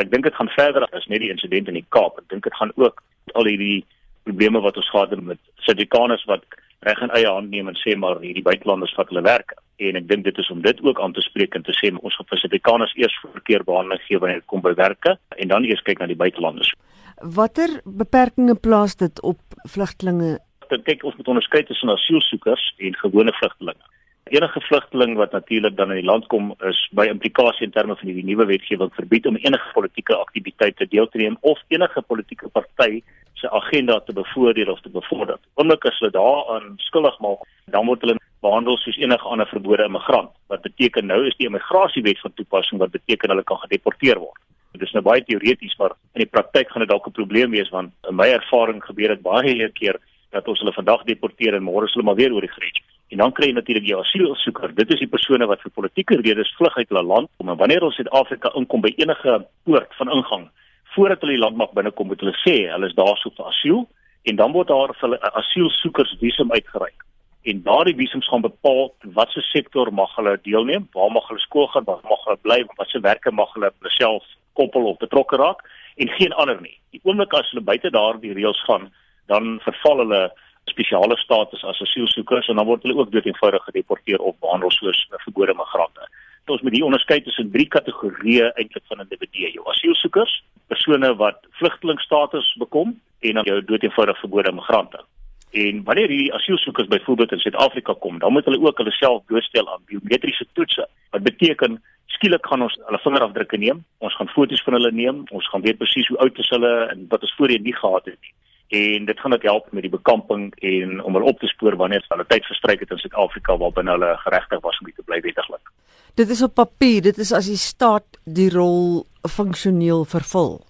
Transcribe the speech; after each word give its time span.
Ek 0.00 0.10
dink 0.12 0.24
dit 0.24 0.36
gaan 0.36 0.48
verder 0.56 0.86
as 0.96 1.06
net 1.12 1.20
die 1.20 1.30
insident 1.32 1.68
in 1.68 1.76
die 1.76 1.86
Kaap. 1.94 2.18
Ek 2.22 2.28
dink 2.32 2.46
dit 2.46 2.56
gaan 2.56 2.72
ook 2.80 3.02
al 3.36 3.48
hierdie 3.50 3.84
probleme 4.24 4.62
wat 4.64 4.78
ons 4.80 4.88
gehad 4.90 5.12
het 5.12 5.22
met 5.24 5.40
Suid-Afrikaners 5.66 6.24
wat 6.30 6.44
reg 6.88 7.00
in 7.04 7.12
eie 7.16 7.28
hand 7.28 7.50
neem 7.52 7.68
en 7.68 7.76
sê 7.76 7.96
maar 7.96 8.22
hierdie 8.24 8.44
buitelanders 8.46 8.94
vat 8.96 9.10
hulle 9.12 9.24
werk. 9.26 9.52
En 9.80 9.98
ek 10.00 10.08
dink 10.08 10.24
dit 10.24 10.38
is 10.40 10.50
om 10.52 10.62
dit 10.64 10.80
ook 10.84 11.00
aan 11.00 11.12
te 11.16 11.24
spreek 11.24 11.56
en 11.56 11.64
te 11.66 11.76
sê 11.76 11.92
ons 11.92 12.16
gaan 12.16 12.28
vir 12.30 12.40
Suid-Afrikaners 12.42 12.96
eers 12.96 13.18
voorkeur 13.24 13.66
behandeling 13.68 14.02
gee 14.06 14.20
wanneer 14.22 14.40
dit 14.40 14.48
kom 14.52 14.64
by 14.64 14.72
werke 14.78 15.16
en 15.36 15.52
dan 15.52 15.68
eers 15.68 15.84
kyk 15.84 16.00
na 16.00 16.08
die 16.08 16.18
buitelanders. 16.20 16.72
Watter 17.20 17.80
beperkings 17.84 18.62
plaas 18.64 18.96
dit 18.96 19.20
op 19.20 19.40
vlugtelinge? 19.68 20.38
Kyk 20.70 21.04
ons 21.04 21.16
moet 21.18 21.28
onderskei 21.34 21.64
tussen 21.68 21.92
asielsoekers 21.92 22.70
en 22.78 22.96
gewone 23.02 23.34
vlugtelinge. 23.36 23.84
Enige 24.30 24.60
vlugteling 24.60 25.16
wat 25.16 25.32
natuurlik 25.32 25.76
dan 25.76 25.90
in 25.90 25.96
die 25.96 26.06
land 26.06 26.26
kom 26.30 26.52
is 26.68 26.78
by 26.94 27.08
implikasie 27.10 27.64
in 27.66 27.72
terme 27.74 27.96
van 27.98 28.06
die 28.06 28.22
nuwe 28.22 28.44
wetgewing 28.46 28.92
verbied 28.94 29.24
om 29.26 29.36
enige 29.36 29.72
politieke 29.74 30.14
aktiwiteite 30.14 30.86
deel 30.92 31.08
te 31.10 31.18
neem 31.18 31.36
of 31.40 31.58
enige 31.74 32.02
politieke 32.06 32.48
party 32.48 33.00
se 33.34 33.50
agenda 33.50 33.96
te 34.00 34.12
bevoordeel 34.14 34.70
of 34.70 34.80
te 34.84 34.92
bevorder. 34.94 35.40
Omdat 35.54 35.88
as 35.90 35.98
hulle 35.98 36.12
daaraan 36.14 36.76
skuldig 36.76 37.18
maak, 37.18 37.42
dan 37.74 37.90
word 37.90 38.06
hulle 38.06 38.14
behandel 38.46 38.78
soos 38.78 39.00
enige 39.02 39.26
ander 39.32 39.50
verbode 39.50 39.88
immigrant. 39.90 40.30
Wat 40.46 40.62
beteken 40.62 41.10
nou 41.10 41.24
is 41.26 41.34
die 41.40 41.50
immigrasiewet 41.50 42.22
van 42.22 42.34
toepassing 42.38 42.78
wat 42.84 42.94
beteken 42.94 43.34
hulle 43.34 43.46
kan 43.50 43.58
gedeporteer 43.64 44.22
word. 44.22 44.38
Dit 44.78 44.86
is 44.86 44.94
nou 44.94 45.02
baie 45.02 45.26
teoreties, 45.26 45.74
maar 45.82 45.96
in 46.14 46.22
die 46.22 46.30
praktyk 46.30 46.70
gaan 46.70 46.86
dit 46.86 46.92
dalk 46.92 47.10
'n 47.10 47.18
probleem 47.18 47.50
wees 47.50 47.74
want 47.74 47.90
in 48.08 48.14
my 48.14 48.30
ervaring 48.30 48.78
gebeur 48.84 49.08
dit 49.08 49.26
baie 49.26 49.68
keer 49.74 49.98
dat 50.30 50.46
ons 50.48 50.62
hulle 50.62 50.78
vandag 50.78 51.02
deporteer 51.04 51.54
en 51.54 51.66
môre 51.66 51.90
hulle 51.90 52.06
maar 52.06 52.20
weer 52.22 52.32
oor 52.32 52.46
die 52.46 52.56
grens. 52.58 52.78
En 53.10 53.18
dan 53.18 53.32
kry 53.34 53.50
jy 53.50 53.56
natuurlik 53.56 53.86
die 53.86 53.96
asielsoeker. 53.96 54.74
Dit 54.74 54.92
is 54.94 55.02
die 55.02 55.10
persone 55.10 55.46
wat 55.50 55.62
vir 55.64 55.74
politieke 55.74 56.20
redes 56.20 56.52
vlug 56.58 56.76
uit 56.76 56.88
hulle 56.88 57.02
land 57.02 57.30
om 57.42 57.48
en 57.50 57.58
wanneer 57.58 57.82
ons 57.86 57.98
Suid-Afrika 57.98 58.52
inkom 58.54 58.84
by 58.86 58.94
enige 58.96 59.40
poort 59.64 59.94
van 59.98 60.12
ingang 60.14 60.48
voordat 60.94 61.20
hulle 61.22 61.36
die 61.36 61.42
land 61.42 61.56
mag 61.56 61.70
binnekom 61.74 62.08
moet 62.10 62.22
hulle 62.22 62.34
sê 62.42 62.56
hulle 62.70 62.88
is 62.90 62.96
daar 62.98 63.18
soop 63.20 63.36
vir 63.38 63.46
asiel 63.52 63.84
en 64.30 64.40
dan 64.40 64.54
word 64.56 64.68
daar 64.72 64.94
vir 64.94 65.06
hulle 65.06 65.20
'n 65.22 65.36
asielsoekers 65.42 66.16
visum 66.22 66.50
uitgereik 66.50 67.06
en 67.42 67.62
daardie 67.64 67.96
visums 67.96 68.28
gaan 68.28 68.44
bepaal 68.44 68.90
watse 69.16 69.40
sektor 69.48 69.92
mag 69.92 70.12
hulle 70.16 70.36
deelneem, 70.44 70.88
waar 70.92 71.12
mag 71.12 71.28
hulle 71.28 71.40
skool 71.40 71.68
gaan, 71.72 71.86
waar 71.88 72.02
mag 72.08 72.24
hulle 72.26 72.40
bly, 72.44 72.58
watse 72.76 73.00
werke 73.00 73.32
mag 73.32 73.52
hulle 73.54 73.72
self 73.96 74.26
koppel 74.58 74.90
of 74.90 74.98
betrokke 75.00 75.36
raak 75.40 75.64
en 75.96 76.12
geen 76.18 76.32
ander 76.32 76.60
nie. 76.60 76.76
Die 76.92 77.00
oomblik 77.04 77.32
as 77.34 77.48
hulle 77.52 77.64
buite 77.64 77.90
daardie 77.90 78.34
reëls 78.36 78.60
gaan, 78.68 78.90
dan 79.32 79.58
verval 79.64 80.04
hulle 80.04 80.22
spesiale 80.70 81.16
status 81.20 81.64
as 81.64 81.82
asielsoekers 81.84 82.48
en 82.48 82.60
dan 82.60 82.66
word 82.66 82.82
hulle 82.86 82.98
ook 83.02 83.12
doeteenvoudig 83.12 83.64
gedeporteer 83.68 84.18
of 84.18 84.38
behandel 84.40 84.72
soos 84.74 85.06
verbode 85.26 85.54
migrante. 85.58 86.08
Ons 86.50 86.64
moet 86.66 86.74
hier 86.74 86.86
onderskei 86.86 87.20
tussen 87.22 87.50
drie 87.54 87.68
kategorieë 87.70 88.48
eintlik 88.58 88.86
van 88.90 89.04
individue: 89.04 89.52
jou 89.54 89.66
asielsoekers, 89.70 90.32
persone 90.72 91.12
wat 91.20 91.46
vlugtelingstatus 91.60 92.54
bekom 92.58 92.96
en 93.20 93.38
dan 93.38 93.46
jou 93.46 93.60
doeteenvoudig 93.64 94.18
verbode 94.18 94.52
migrante. 94.52 95.04
En 95.50 95.82
wanneer 95.84 96.08
hierdie 96.08 96.34
asielsoekers 96.34 96.88
byvoorbeeld 96.88 97.32
in 97.32 97.38
Suid-Afrika 97.38 97.94
kom, 97.98 98.18
dan 98.18 98.32
moet 98.32 98.44
hulle 98.44 98.60
ook 98.62 98.78
hulle 98.78 98.92
self 98.94 99.22
doorstel 99.26 99.70
aan 99.72 99.82
biometriese 99.86 100.46
toetse. 100.52 100.86
Wat 101.10 101.22
beteken 101.22 101.82
skielik 102.06 102.46
gaan 102.46 102.62
ons 102.62 102.76
hulle 102.86 103.00
vingerafdrukke 103.02 103.58
neem, 103.58 103.84
ons 103.98 104.16
gaan 104.16 104.30
foto's 104.34 104.62
van 104.66 104.78
hulle 104.78 104.92
neem, 104.92 105.24
ons 105.30 105.48
gaan 105.50 105.62
weet 105.66 105.78
presies 105.78 106.08
hoe 106.10 106.18
oud 106.18 106.38
is 106.38 106.50
hulle 106.54 106.72
en 106.92 107.06
wat 107.08 107.26
ons 107.26 107.34
voorheen 107.38 107.66
nie 107.66 107.74
gehad 107.74 108.04
het 108.04 108.18
nie. 108.20 108.34
En 108.70 109.04
dit 109.04 109.20
gaan 109.20 109.30
dit 109.34 109.42
help 109.42 109.72
met 109.74 109.82
die 109.82 109.90
bekamping 109.90 110.54
en 110.54 111.02
om 111.02 111.14
hulle 111.14 111.26
op 111.26 111.38
te 111.40 111.46
spoor 111.50 111.76
wanneer 111.76 112.04
hulle 112.08 112.26
tyd 112.30 112.46
verstryk 112.46 112.84
het 112.84 112.92
in 112.94 113.00
Suid-Afrika 113.02 113.56
waarbinne 113.58 113.96
hulle 113.96 114.10
geregtig 114.22 114.60
was 114.62 114.78
om 114.78 114.92
te 114.94 115.02
bly 115.02 115.18
wettiglik. 115.20 115.72
Dit 116.14 116.30
is 116.30 116.42
op 116.42 116.54
papier, 116.54 117.02
dit 117.02 117.18
is 117.18 117.32
as 117.32 117.48
die 117.50 117.58
staat 117.58 118.20
die 118.24 118.50
rol 118.54 119.06
funksioneel 119.26 120.04
vervul. 120.04 120.60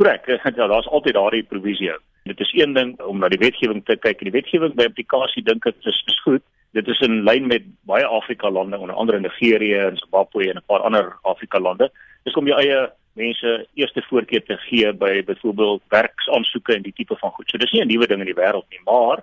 Korrek, 0.00 0.26
ja, 0.26 0.66
daar's 0.66 0.88
altyd 0.88 1.14
daardie 1.14 1.44
provisie. 1.44 1.92
Dit 2.24 2.40
is 2.40 2.52
een 2.56 2.72
ding 2.72 2.96
om 3.04 3.18
na 3.20 3.28
die 3.28 3.38
wetgewing 3.38 3.84
te 3.84 3.96
kyk 4.00 4.22
en 4.22 4.30
die 4.30 4.38
wetgewing 4.40 4.72
by 4.74 4.88
implikasie 4.88 5.44
dink 5.44 5.66
ek 5.68 5.76
is, 5.84 6.00
is 6.08 6.20
goed. 6.24 6.42
Dit 6.74 6.88
is 6.88 7.00
in 7.04 7.20
lyn 7.28 7.46
met 7.46 7.66
baie 7.86 8.06
Afrika 8.08 8.50
lande 8.50 8.78
onder 8.78 8.96
andere 8.96 9.20
Nigerië 9.20 9.76
en 9.90 10.00
Zimbabwe 10.00 10.48
en 10.48 10.56
'n 10.56 10.66
paar 10.66 10.80
ander 10.88 11.12
Afrika 11.22 11.60
lande. 11.60 11.90
Dis 12.24 12.34
om 12.34 12.46
jou 12.46 12.58
eie 12.58 12.88
mense 13.14 13.66
eerste 13.74 14.02
voorkeur 14.08 14.42
te 14.44 14.56
gee 14.66 14.92
by 14.92 15.22
byvoorbeeld 15.26 15.82
werksaansoeke 15.94 16.74
en 16.74 16.82
die 16.82 16.94
tipe 16.96 17.16
van 17.20 17.30
goed. 17.30 17.50
So 17.50 17.58
dis 17.58 17.72
nie 17.72 17.82
'n 17.82 17.88
nuwe 17.88 18.06
ding 18.06 18.20
in 18.20 18.30
die 18.32 18.40
wêreld 18.42 18.68
nie, 18.70 18.82
maar 18.84 19.22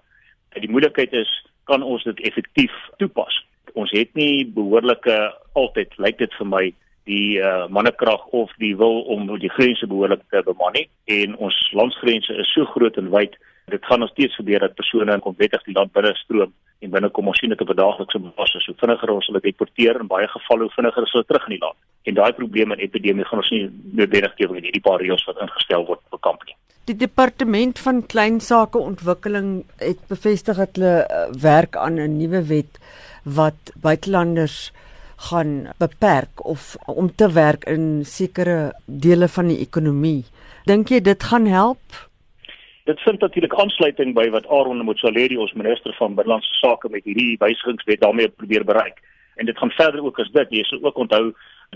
die 0.59 0.69
moeilikheid 0.69 1.13
is 1.13 1.31
kan 1.63 1.83
ons 1.83 2.03
dit 2.03 2.19
effektief 2.19 2.71
toepas? 2.97 3.45
Ons 3.73 3.91
het 3.91 4.13
nie 4.13 4.45
behoorlike 4.45 5.33
altyd 5.53 5.97
lyk 5.97 6.17
dit 6.17 6.33
vir 6.33 6.47
my 6.47 6.73
die 7.09 7.39
uh, 7.41 7.67
mannekrag 7.67 8.25
of 8.25 8.51
die 8.57 8.75
wil 8.77 9.01
om 9.01 9.25
die 9.39 9.49
grense 9.49 9.87
behoorlik 9.87 10.21
te 10.29 10.43
beman 10.45 10.75
nie 10.77 10.87
en 11.05 11.35
ons 11.35 11.57
landsgrense 11.73 12.33
is 12.43 12.51
so 12.53 12.65
groot 12.65 12.97
en 12.97 13.09
wyd 13.09 13.37
dit 13.65 13.85
gaan 13.85 13.99
nog 13.99 14.09
steeds 14.09 14.35
gebeur 14.35 14.59
dat 14.59 14.75
persone 14.75 15.21
onwettig 15.21 15.63
die 15.63 15.75
land 15.75 15.91
binne 15.91 16.15
stroom 16.15 16.53
en 16.79 16.89
binne 16.89 17.09
kom 17.09 17.27
ons 17.27 17.37
sien 17.39 17.49
dit 17.49 17.61
op 17.61 17.69
'n 17.69 17.75
daaglikse 17.75 18.19
basis 18.19 18.65
hoe 18.65 18.75
vinniger 18.77 19.09
ons 19.09 19.27
hulle 19.27 19.39
deporteer 19.39 19.99
in 19.99 20.07
baie 20.07 20.27
gevalle 20.27 20.61
hoe 20.61 20.75
vinniger 20.75 21.05
hulle 21.11 21.25
terug 21.25 21.47
in 21.47 21.55
die 21.55 21.65
land 21.65 21.77
en 22.03 22.13
daai 22.13 22.31
probleme 22.33 22.73
en 22.73 22.79
epidemie 22.79 23.25
gaan 23.25 23.39
ons 23.39 23.51
nie 23.51 23.69
noodwendig 23.93 24.35
teen 24.35 24.55
in 24.55 24.63
hierdie 24.63 24.87
paar 24.89 24.99
reëls 24.99 25.25
wat 25.25 25.41
ingestel 25.41 25.85
word 25.85 26.01
bekamp 26.09 26.43
nie 26.45 26.55
Die 26.89 26.97
departement 26.97 27.79
van 27.79 28.05
klein 28.05 28.39
sake 28.39 28.77
ontwikkeling 28.77 29.65
het 29.77 29.99
bevestig 30.09 30.57
dat 30.57 30.75
hulle 30.75 31.05
uh, 31.05 31.27
werk 31.41 31.75
aan 31.75 31.99
'n 31.99 32.17
nuwe 32.17 32.41
wet 32.47 32.79
wat 33.23 33.71
buitelanders 33.75 34.71
gaan 35.29 35.69
beperk 35.77 36.45
of 36.45 36.75
om 36.85 37.15
te 37.15 37.31
werk 37.31 37.63
in 37.69 38.01
sekere 38.05 38.73
dele 38.85 39.27
van 39.27 39.47
die 39.47 39.59
ekonomie. 39.59 40.25
Dink 40.65 40.89
jy 40.89 41.01
dit 41.01 41.23
gaan 41.23 41.45
help? 41.45 42.09
Dit 42.91 43.01
vind 43.01 43.19
natuurlik 43.19 43.53
aansluiting 43.55 44.09
by 44.13 44.25
wat 44.33 44.47
Aaron 44.51 44.81
Motsoaledi 44.83 45.37
ons 45.39 45.53
minister 45.55 45.93
van 45.95 46.15
binnelandse 46.15 46.57
sake 46.59 46.89
met 46.91 47.05
hierdie 47.07 47.37
wysigingswet 47.39 48.01
daarmee 48.01 48.27
probeer 48.41 48.65
bereik. 48.67 48.99
En 49.39 49.47
dit 49.47 49.57
gaan 49.57 49.71
verder 49.77 50.03
ook 50.03 50.19
as 50.19 50.31
dit. 50.33 50.51
Jy 50.57 50.63
sal 50.67 50.83
ook 50.83 50.99
onthou 50.99 51.29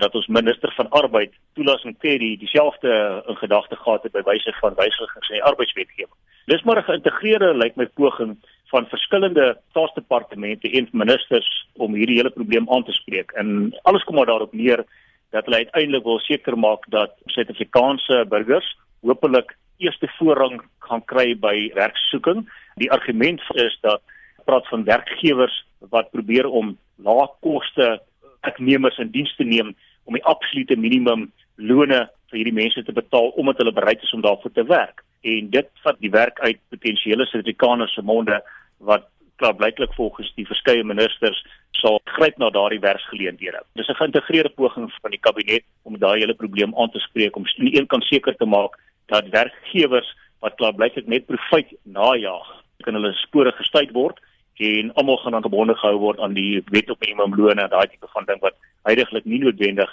dat 0.03 0.17
ons 0.19 0.27
minister 0.27 0.73
van 0.75 0.89
arbeid 0.99 1.31
toelassing 1.55 1.95
Terry 2.03 2.33
dieselfde 2.41 2.91
in 3.31 3.39
gedagte 3.39 3.79
gehad 3.79 4.03
het 4.03 4.11
by 4.11 4.25
wyse 4.27 4.57
van 4.59 4.75
wysigings 4.75 5.31
in 5.31 5.37
die 5.39 5.45
arbeidswetgewing. 5.51 6.11
Dis 6.51 6.67
maar 6.67 6.83
'n 6.83 6.89
geïntegreerde 6.89 7.53
lyk 7.53 7.63
like 7.63 7.79
my 7.79 7.87
poging 7.87 8.37
van 8.73 8.91
verskillende 8.91 9.57
staatsdepartemente 9.69 10.69
en 10.69 10.89
ministers 10.91 11.67
om 11.73 11.93
hierdie 11.93 12.17
hele 12.17 12.35
probleem 12.39 12.69
aan 12.69 12.83
te 12.83 12.91
spreek. 12.91 13.31
En 13.31 13.77
alles 13.83 14.03
kom 14.03 14.15
maar 14.15 14.25
daarop 14.25 14.53
neer 14.53 14.83
dat 15.31 15.45
hulle 15.45 15.63
uiteindelik 15.63 16.03
wil 16.03 16.19
seker 16.19 16.59
maak 16.59 16.83
dat 16.89 17.11
Suid-Afrikaanse 17.25 18.25
burgers 18.27 18.77
hopelik 19.01 19.55
eerste 19.77 20.07
voorrang 20.17 20.61
gaan 20.79 21.05
kry 21.05 21.33
by 21.39 21.71
werksoeking. 21.73 22.45
Die 22.75 22.91
argument 22.91 23.41
is 23.53 23.77
dat 23.81 24.01
praat 24.45 24.67
van 24.67 24.83
werkgewers 24.83 25.65
wat 25.89 26.11
probeer 26.11 26.45
om 26.45 26.77
lae 26.95 27.27
koste 27.41 28.01
werknemers 28.41 28.97
in 28.97 29.11
diens 29.11 29.35
te 29.35 29.43
neem 29.43 29.73
om 30.05 30.13
die 30.13 30.23
absolute 30.23 30.77
minimum 30.77 31.31
lone 31.55 32.05
vir 32.29 32.39
hierdie 32.39 32.55
mense 32.55 32.83
te 32.83 32.93
betaal 32.93 33.33
omdat 33.39 33.57
hulle 33.61 33.73
bereid 33.73 34.03
is 34.03 34.13
om 34.13 34.21
daarvoor 34.21 34.53
te 34.53 34.65
werk 34.69 35.03
en 35.25 35.49
dit 35.49 35.69
vat 35.83 35.99
die 36.03 36.13
werk 36.13 36.39
uit 36.45 36.61
potensiële 36.69 37.25
Suid-Afrikaners 37.25 37.93
se 37.97 38.05
monde 38.05 38.39
wat 38.77 39.07
klaar 39.41 39.55
blyklik 39.55 39.93
volgens 39.97 40.31
die 40.37 40.47
verskeie 40.47 40.83
ministers 40.83 41.41
sal 41.75 41.97
gryp 42.15 42.37
na 42.39 42.49
daardie 42.55 42.79
werksgeleenthede. 42.79 43.59
Dis 43.75 43.89
'n 43.89 43.99
geïntegreerde 43.99 44.49
poging 44.49 44.91
van 45.01 45.11
die 45.11 45.19
kabinet 45.19 45.63
om 45.83 45.99
daai 45.99 46.19
hele 46.19 46.33
probleem 46.33 46.75
aan 46.77 46.91
te 46.91 46.99
spreek 46.99 47.35
om 47.35 47.45
aan 47.45 47.65
die 47.65 47.77
een 47.79 47.87
kant 47.87 48.03
seker 48.03 48.35
te 48.35 48.45
maak 48.45 48.79
dat 49.11 49.29
werkgewers 49.33 50.07
wat 50.43 50.55
klaar 50.59 50.73
blyklik 50.73 51.07
net 51.07 51.25
profit 51.25 51.73
najag, 51.83 52.47
kan 52.85 52.97
hulle 52.97 53.13
spore 53.21 53.51
gestuit 53.57 53.93
word 53.95 54.19
en 54.65 54.91
almal 54.95 55.17
gaan 55.17 55.35
dan 55.35 55.43
gebonde 55.43 55.75
gehou 55.75 55.97
word 55.99 56.19
aan 56.19 56.35
die 56.35 56.63
wet 56.71 56.89
op 56.89 57.01
minimumloon 57.03 57.59
en 57.59 57.69
daai 57.69 57.87
tipe 57.91 58.07
van 58.13 58.27
ding 58.27 58.39
wat 58.43 58.55
heidaglik 58.87 59.25
nie 59.25 59.41
noodwendig 59.43 59.91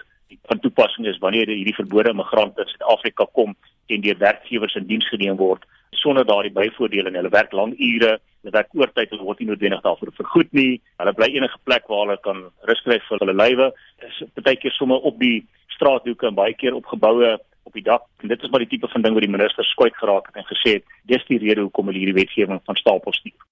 van 0.50 0.60
toepassing 0.62 1.06
is 1.06 1.18
wanneer 1.18 1.50
hierdie 1.50 1.74
verbode 1.74 2.12
immigrante 2.14 2.62
in 2.62 2.70
Suid-Afrika 2.70 3.26
kom 3.32 3.56
en 3.86 4.04
deur 4.04 4.18
werkgewers 4.18 4.76
in 4.78 4.86
diens 4.86 5.08
geneem 5.10 5.36
word 5.40 5.66
sonder 6.02 6.26
daardie 6.26 6.52
byvoordele 6.54 7.10
en 7.10 7.18
hulle 7.20 7.32
werk 7.32 7.52
lang 7.56 7.74
ure, 7.78 8.16
hulle 8.42 8.54
werk 8.56 8.74
oortyd 8.78 9.12
en 9.12 9.24
word 9.26 9.42
nie 9.42 9.48
noodwendig 9.50 9.82
daarvoor 9.84 10.12
vergoed 10.18 10.52
nie. 10.56 10.80
Hulle 11.00 11.14
bly 11.18 11.28
enige 11.36 11.60
plek 11.68 11.88
waar 11.90 12.04
hulle 12.06 12.18
kan 12.26 12.44
rus 12.70 12.82
kry 12.86 12.98
vir 13.06 13.22
hulle 13.22 13.36
lywe. 13.38 13.68
Is 14.08 14.22
baie 14.40 14.58
keer 14.60 14.74
sommer 14.76 15.04
op 15.08 15.18
die 15.22 15.44
straathoeke 15.76 16.30
en 16.30 16.38
baie 16.38 16.56
keer 16.58 16.76
op 16.78 16.88
geboue 16.90 17.36
op 17.72 17.80
die 17.80 17.88
dak. 17.88 18.04
En 18.20 18.28
dit 18.28 18.42
is 18.42 18.50
maar 18.50 18.60
die 18.60 18.68
tipe 18.68 18.88
van 18.88 19.02
ding 19.02 19.14
wat 19.14 19.24
die 19.24 19.32
minister 19.32 19.64
skwyt 19.64 19.96
geraak 19.96 20.26
het 20.26 20.36
en 20.36 20.48
gesê 20.50 20.76
het 20.76 20.84
dis 21.08 21.24
die 21.26 21.40
rede 21.40 21.64
hoekom 21.64 21.88
hulle 21.88 21.98
hierdie 21.98 22.20
wetgewing 22.20 22.60
van 22.64 22.76
stapel 22.76 23.12
stuur. 23.12 23.48